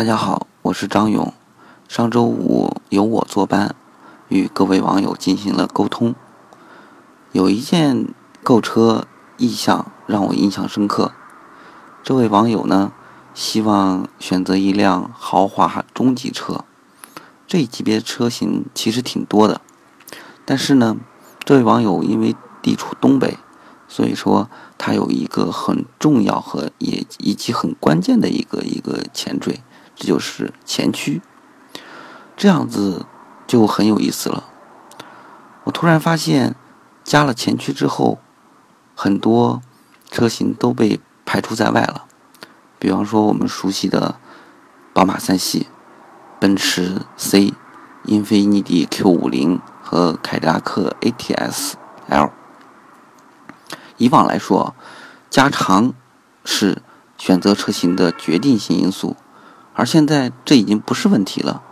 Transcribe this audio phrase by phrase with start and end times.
[0.00, 1.30] 大家好，我是张勇。
[1.86, 3.74] 上周五由我坐班，
[4.28, 6.14] 与各位网友进行了沟通。
[7.32, 8.06] 有一件
[8.42, 11.12] 购车意向让我印象深刻。
[12.02, 12.92] 这位网友呢，
[13.34, 16.64] 希望选择一辆豪华中级车。
[17.46, 19.60] 这一级别车型其实挺多的，
[20.46, 20.96] 但是呢，
[21.44, 23.36] 这位网友因为地处东北，
[23.86, 24.48] 所以说
[24.78, 29.60] 他有一个很重要和也以及很关键的一个一个前缀。
[30.00, 31.20] 这就是前驱，
[32.34, 33.04] 这样子
[33.46, 34.44] 就很有意思了。
[35.64, 36.56] 我突然发现，
[37.04, 38.18] 加了前驱之后，
[38.94, 39.60] 很多
[40.10, 42.06] 车型都被排除在外了。
[42.78, 44.18] 比方说，我们熟悉的
[44.94, 45.66] 宝马三系、
[46.40, 47.52] 奔驰 C、
[48.04, 51.74] 英菲尼迪 Q 五零和凯迪拉克 ATS
[52.08, 52.30] L。
[53.98, 54.74] 以往来说，
[55.28, 55.92] 加长
[56.42, 56.80] 是
[57.18, 59.14] 选择车型的决定性因素。
[59.80, 61.62] 而现在这已经不是问题了，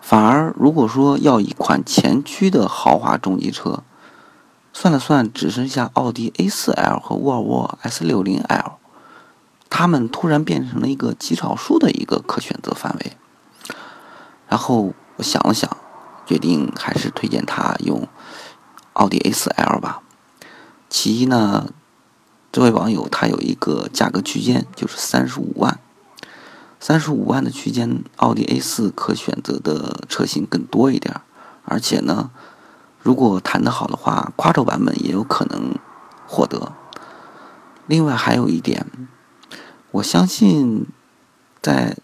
[0.00, 3.82] 反而如果说要一款前驱的豪华中级车，
[4.72, 8.74] 算了算，只剩下奥迪 A4L 和沃尔沃 S60L，
[9.68, 13.16] 它们突然变成了一个极少数的一个可选择范围。
[14.46, 15.68] 然后我想了想，
[16.24, 18.06] 决定还是推荐他用
[18.92, 20.02] 奥迪 A4L 吧。
[20.88, 21.66] 其一呢，
[22.52, 25.80] 这位网友他有一个价格区间，就是三十五万。
[26.82, 31.14] 三十五万的区间，奥迪 A 四可选择的车型更多一点，
[31.66, 32.30] 而且呢，
[33.02, 35.74] 如果谈得好的话，夸轴版本也有可能
[36.26, 36.72] 获得。
[37.86, 38.86] 另外还有一点，
[39.90, 40.86] 我相信
[41.60, 41.98] 在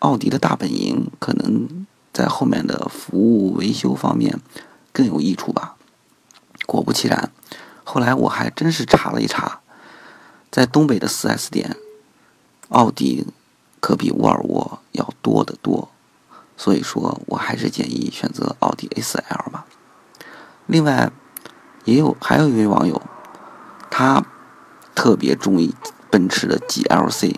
[0.00, 4.40] 奥迪的大本营，可能在后面的服务维修方面
[4.92, 5.76] 更有益处吧。
[6.66, 7.30] 果不其然，
[7.84, 9.60] 后来我还真是查了一查，
[10.50, 11.76] 在东北的 4S 店，
[12.70, 13.28] 奥迪。
[13.80, 15.88] 可比沃尔沃要多得多，
[16.54, 19.64] 所以说我还是建议选择奥迪 A4L 吧。
[20.66, 21.10] 另外，
[21.84, 23.00] 也有还有一位网友，
[23.90, 24.22] 他
[24.94, 25.74] 特别中意
[26.10, 27.36] 奔驰的 GLC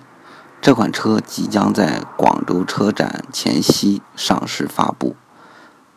[0.61, 5.15] 这款车，即将在广州车展前夕上市发布。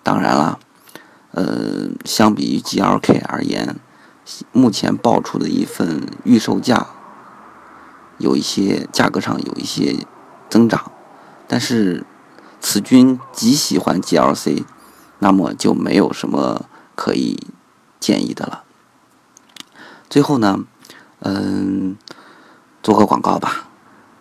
[0.04, 0.60] 当然了，
[1.32, 3.76] 呃，相比于 GLK 而言，
[4.52, 6.88] 目前爆出的一份预售价，
[8.20, 10.06] 有一些价格上有一些。
[10.50, 10.92] 增长，
[11.48, 12.06] 但是
[12.60, 14.64] 此君极喜欢 GLC，
[15.20, 17.48] 那么就没有什么可以
[18.00, 18.64] 建议的了。
[20.10, 20.60] 最后呢，
[21.20, 21.96] 嗯，
[22.82, 23.68] 做个广告吧。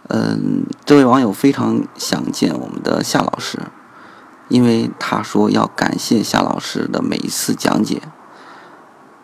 [0.08, 3.58] 嗯，这位网友非常想见我们的夏老师，
[4.48, 8.02] 因为他说要感谢夏老师的每一次讲解，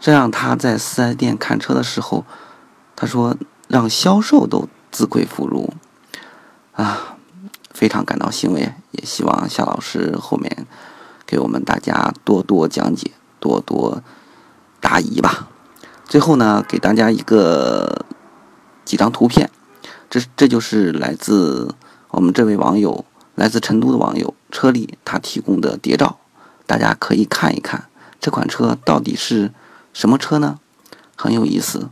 [0.00, 2.24] 这样他在四 S 店看车的时候，
[2.96, 3.36] 他说
[3.68, 5.74] 让销售都自愧不如。
[6.72, 7.16] 啊，
[7.72, 10.66] 非常感到欣慰，也希望夏老师后面
[11.26, 14.02] 给我们大家多多讲解，多多
[14.80, 15.48] 答疑吧。
[16.06, 18.04] 最后呢，给大家一个
[18.84, 19.50] 几张图片，
[20.08, 21.74] 这这就是来自
[22.10, 23.04] 我们这位网友，
[23.34, 26.18] 来自成都的网友车力他提供的谍照，
[26.66, 27.88] 大家可以看一看
[28.20, 29.52] 这款车到底是
[29.92, 30.58] 什么车呢？
[31.16, 31.90] 很有意思，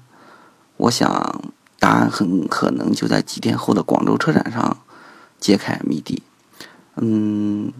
[0.76, 1.42] 我想。
[1.88, 4.76] 答案很可能就在几天后的广州车展上
[5.40, 6.22] 揭开谜底。
[6.96, 7.72] 嗯，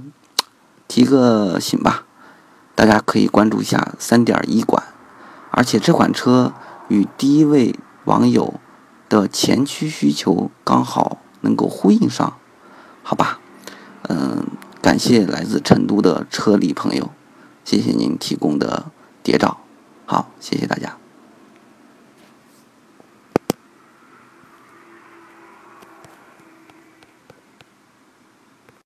[0.89, 2.05] 提个醒吧，
[2.75, 4.83] 大家可以关注一下三点一馆，
[5.51, 6.55] 而且这款车
[6.89, 8.55] 与第一位网友
[9.11, 12.39] 的前驱需求刚好能够呼应上，
[13.03, 13.39] 好吧？
[14.05, 14.47] 嗯，
[14.81, 17.11] 感谢来自成都的车里朋友，
[17.63, 18.87] 谢谢您提供的
[19.23, 19.58] 谍照，